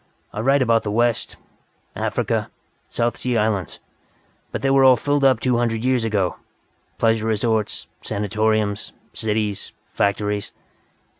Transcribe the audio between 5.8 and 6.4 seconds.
years ago.